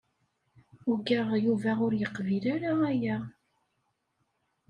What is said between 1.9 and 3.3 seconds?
yeqbil ara aya.